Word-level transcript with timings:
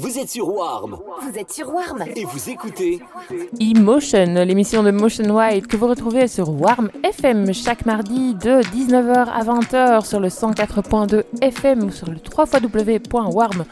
Vous 0.00 0.18
êtes 0.18 0.30
sur 0.30 0.48
Warm. 0.48 0.98
Vous 1.20 1.38
êtes 1.38 1.52
sur 1.52 1.74
Warm. 1.74 2.02
Et 2.16 2.24
vous 2.24 2.48
écoutez 2.48 3.00
Emotion, 3.60 4.32
l'émission 4.46 4.82
de 4.82 4.90
Motion 4.90 5.36
White 5.36 5.66
que 5.66 5.76
vous 5.76 5.88
retrouvez 5.88 6.26
sur 6.26 6.48
Warm 6.48 6.88
FM 7.02 7.52
chaque 7.52 7.84
mardi 7.84 8.34
de 8.34 8.62
19h 8.62 9.28
à 9.28 9.44
20h 9.44 10.06
sur 10.06 10.18
le 10.18 10.28
104.2 10.28 11.24
FM 11.42 11.84
ou 11.84 11.90
sur 11.90 12.06
le 12.08 12.16
www.warm.fm. 12.16 13.66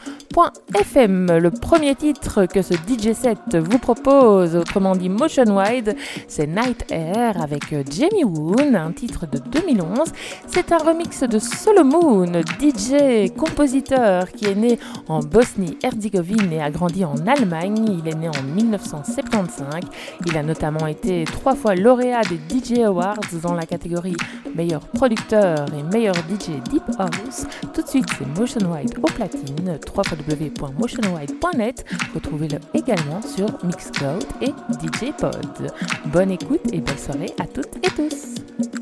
Le 1.39 1.49
premier 1.49 1.95
titre 1.95 2.45
que 2.45 2.61
ce 2.61 2.75
DJ 2.75 3.13
set 3.13 3.55
vous 3.55 3.79
propose, 3.79 4.55
autrement 4.55 4.95
dit 4.95 5.09
Motion 5.09 5.57
Wide, 5.57 5.95
c'est 6.27 6.45
Night 6.45 6.85
Air 6.91 7.41
avec 7.41 7.71
Jamie 7.91 8.23
Woon, 8.23 8.75
un 8.75 8.91
titre 8.91 9.25
de 9.25 9.39
2011. 9.39 10.11
C'est 10.45 10.71
un 10.71 10.77
remix 10.77 11.23
de 11.23 11.39
Solomon, 11.39 12.31
DJ, 12.59 13.31
compositeur 13.35 14.31
qui 14.31 14.45
est 14.45 14.53
né 14.53 14.77
en 15.07 15.21
Bosnie-Herzégovine 15.21 16.18
et 16.51 16.61
a 16.61 16.69
grandi 16.69 17.05
en 17.05 17.15
Allemagne. 17.25 17.97
Il 17.99 18.07
est 18.07 18.15
né 18.15 18.27
en 18.27 18.43
1975. 18.55 19.81
Il 20.25 20.37
a 20.37 20.43
notamment 20.43 20.87
été 20.87 21.23
trois 21.25 21.55
fois 21.55 21.75
lauréat 21.75 22.21
des 22.23 22.37
DJ 22.37 22.79
Awards 22.79 23.15
dans 23.41 23.53
la 23.53 23.65
catégorie 23.65 24.17
meilleur 24.55 24.81
producteur 24.81 25.65
et 25.77 25.83
meilleur 25.83 26.15
DJ 26.15 26.61
Deep 26.69 26.83
House. 26.97 27.45
Tout 27.73 27.81
de 27.81 27.87
suite, 27.87 28.07
c'est 28.17 28.27
Motion 28.37 28.71
White 28.71 28.97
au 28.97 29.07
platine, 29.07 29.79
www.motionwhite.net. 29.95 31.85
Retrouvez-le 32.13 32.59
également 32.73 33.21
sur 33.21 33.47
Mixcloud 33.63 34.25
et 34.41 34.53
DJ 34.81 35.11
Pod. 35.17 35.71
Bonne 36.07 36.31
écoute 36.31 36.61
et 36.73 36.81
belle 36.81 36.99
soirée 36.99 37.33
à 37.39 37.45
toutes 37.45 37.77
et 37.77 37.89
tous. 37.91 38.78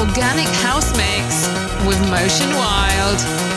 Organic 0.00 0.48
House 0.48 0.96
Mix 0.96 1.46
with 1.86 2.00
Motion 2.08 2.48
Wild. 2.56 3.49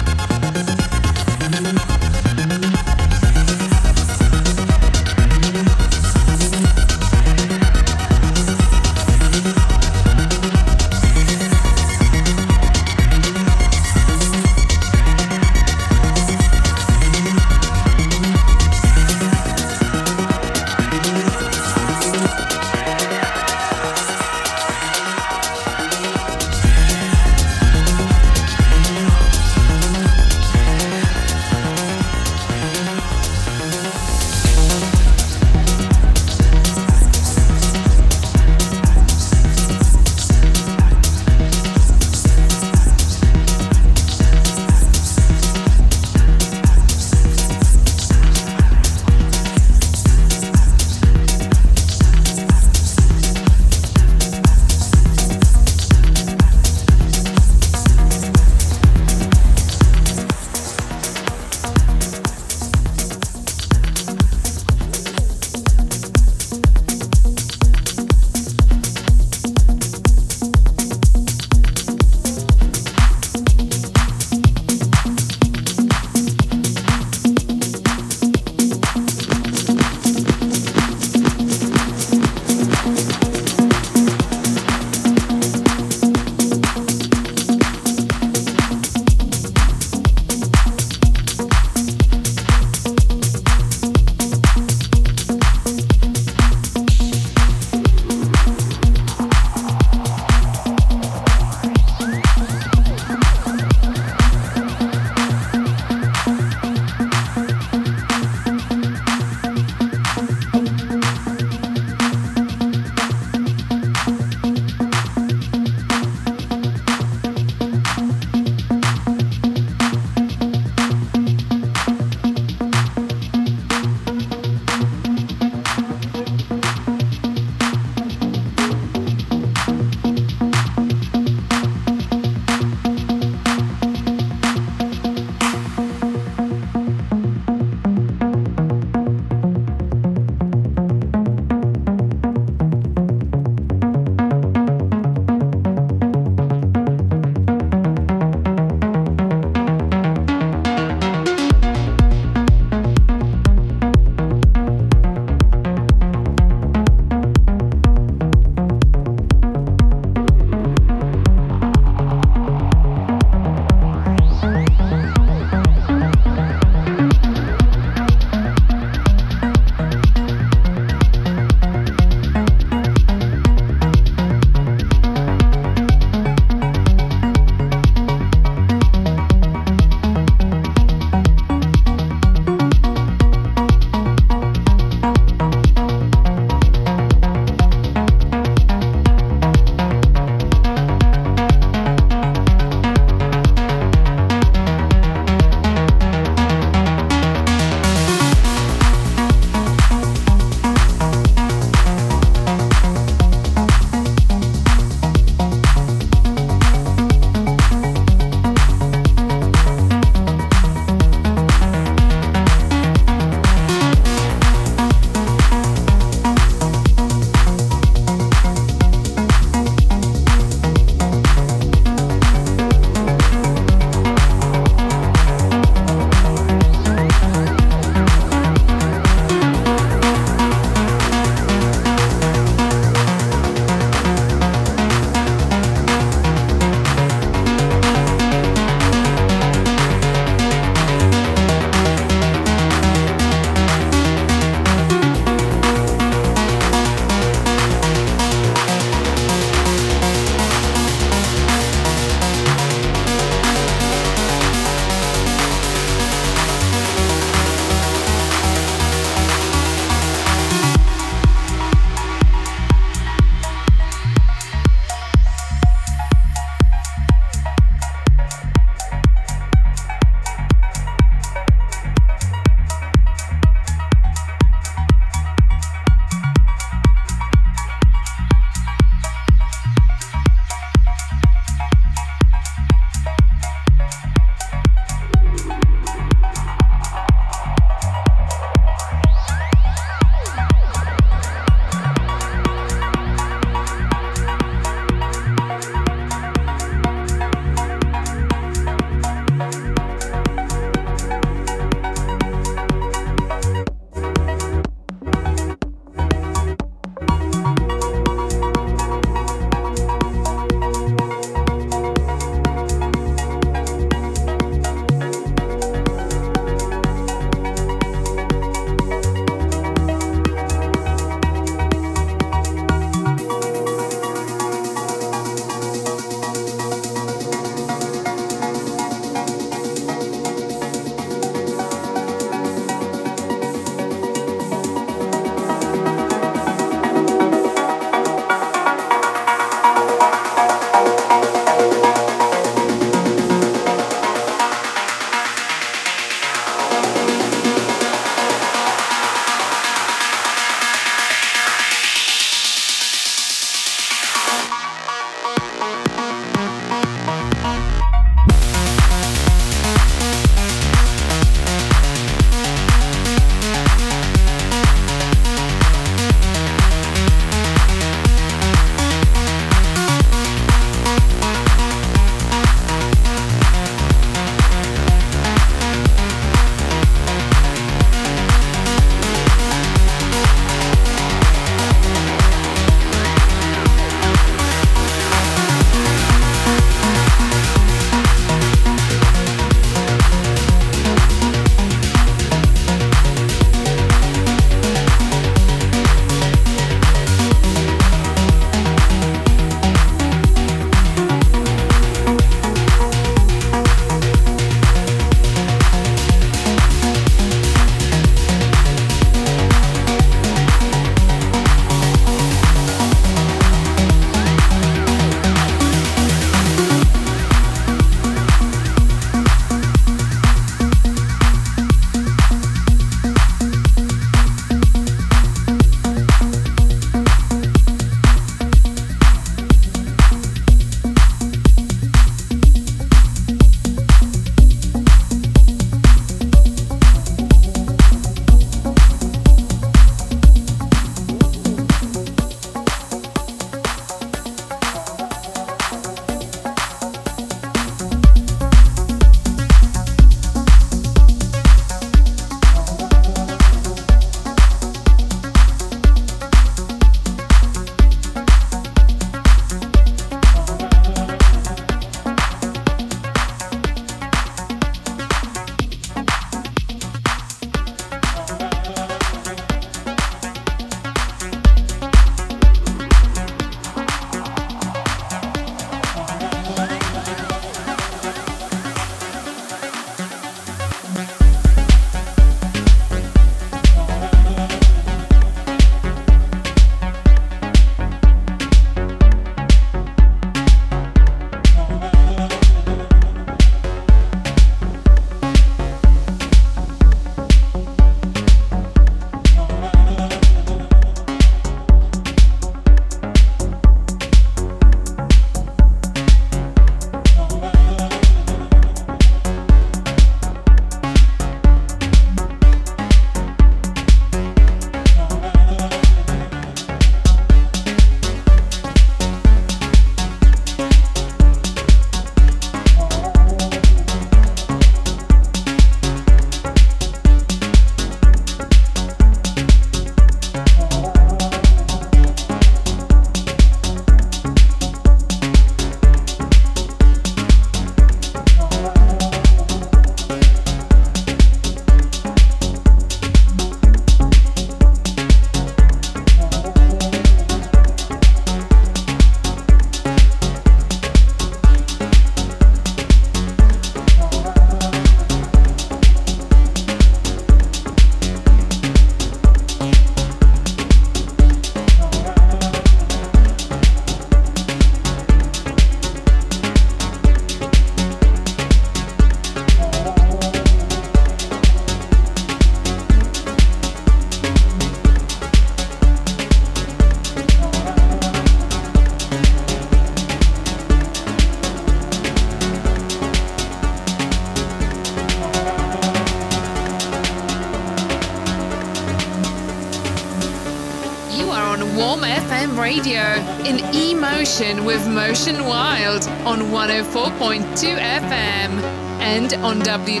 With 594.40 594.88
Motion 594.88 595.44
Wild 595.44 596.08
on 596.24 596.38
104.2 596.50 597.76
FM 597.76 598.62
and 598.98 599.34
on 599.34 599.60
www.warm.fm. 599.60 600.00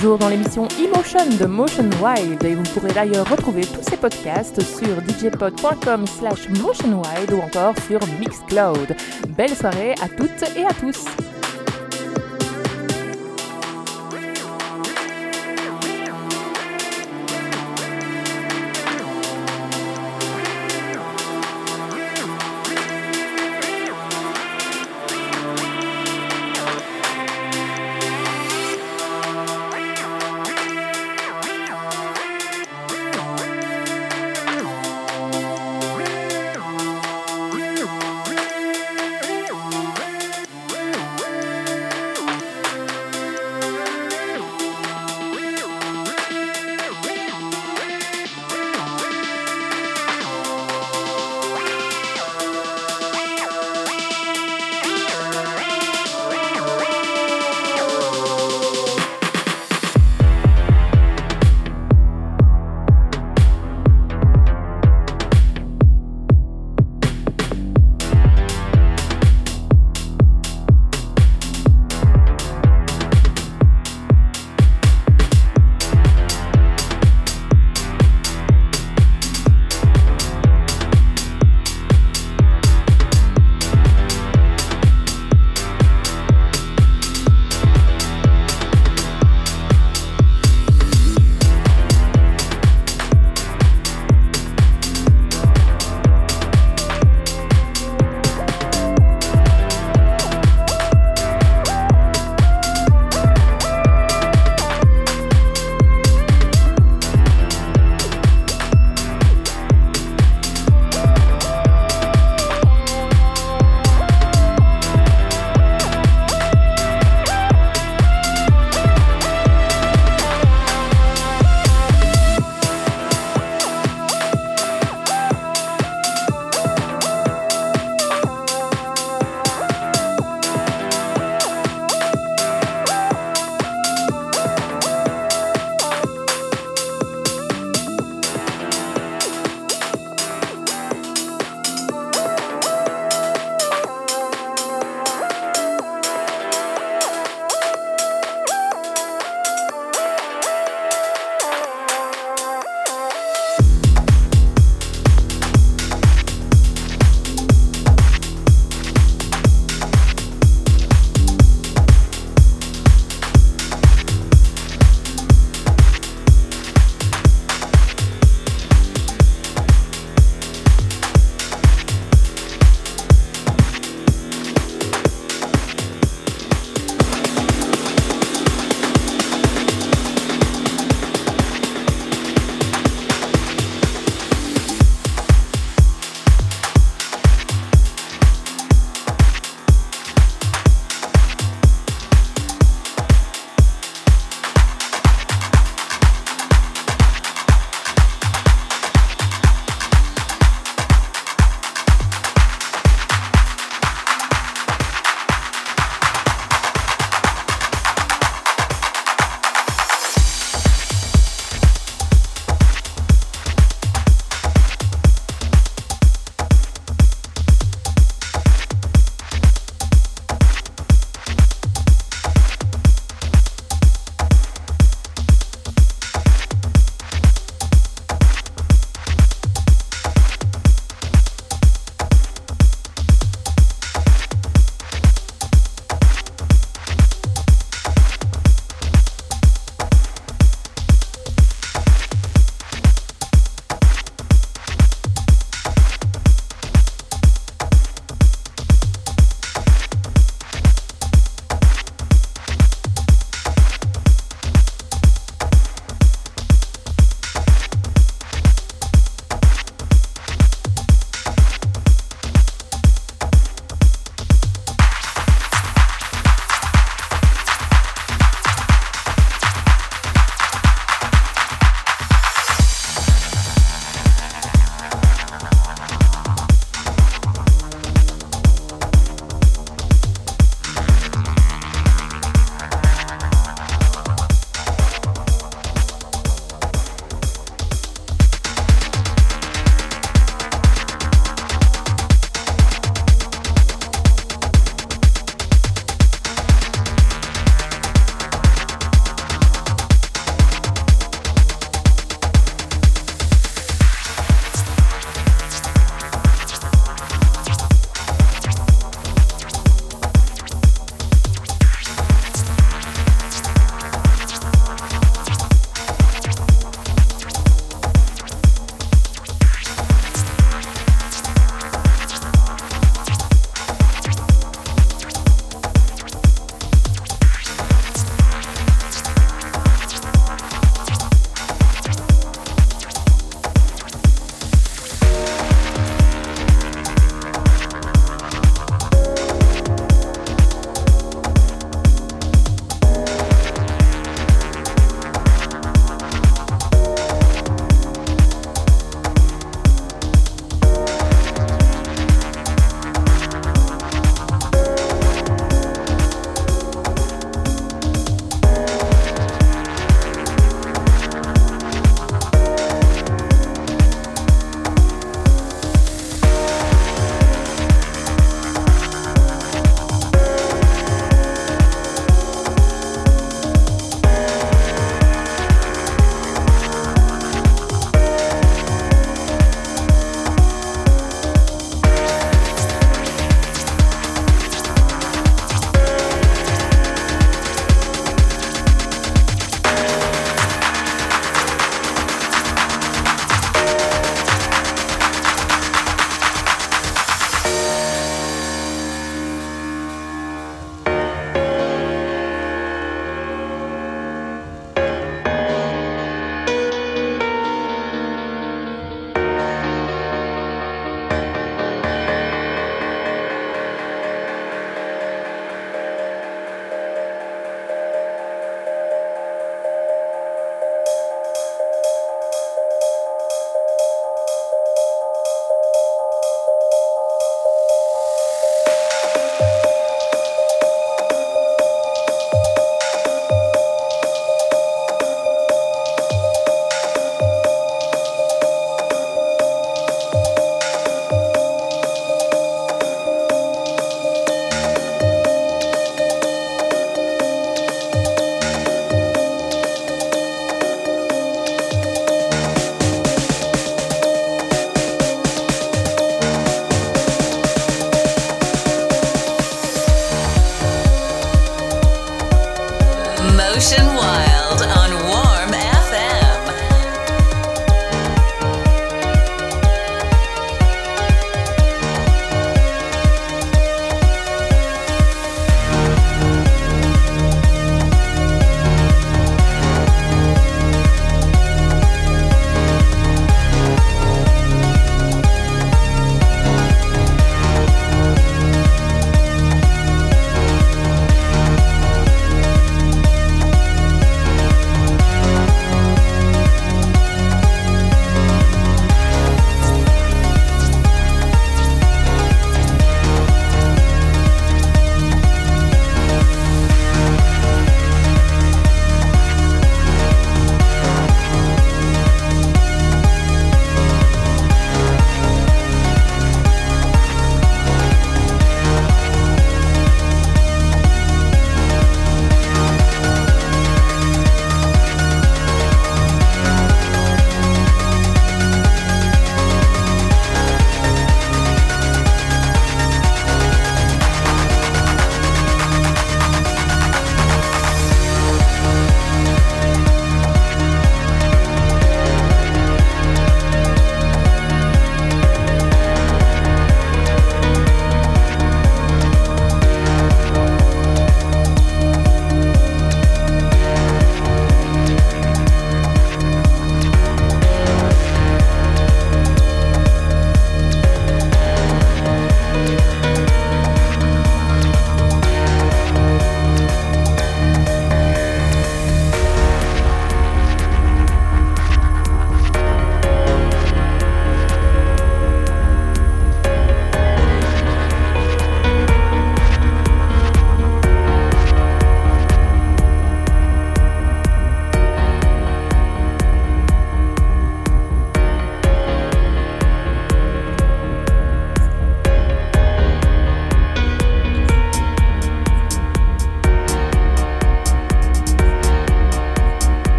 toujours 0.00 0.18
dans 0.18 0.28
l'émission 0.28 0.68
Emotion 0.78 1.26
de 1.40 1.46
Motion 1.46 1.90
Wild 2.00 2.44
et 2.44 2.54
vous 2.54 2.62
pourrez 2.62 2.92
d'ailleurs 2.92 3.28
retrouver 3.28 3.62
tous 3.62 3.82
ces 3.82 3.96
podcasts 3.96 4.60
sur 4.62 5.00
djpod.com 5.08 6.06
slash 6.06 6.48
motionwide 6.60 7.32
ou 7.32 7.40
encore 7.40 7.74
sur 7.88 7.98
Mixcloud. 8.20 8.94
Belle 9.30 9.56
soirée 9.56 9.94
à 10.00 10.08
toutes 10.08 10.56
et 10.56 10.64
à 10.64 10.72
tous. 10.74 11.04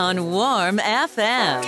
On 0.00 0.30
Warm 0.30 0.78
FM. 0.78 1.62